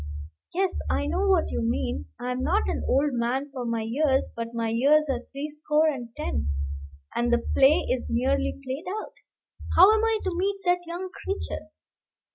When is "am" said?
2.31-2.41, 9.93-10.03